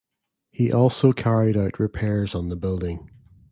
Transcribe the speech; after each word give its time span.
He 0.49 0.71
also 0.71 1.13
carried 1.13 1.55
out 1.55 1.79
repairs 1.79 2.33
on 2.33 2.49
the 2.49 2.55
building. 2.55 3.11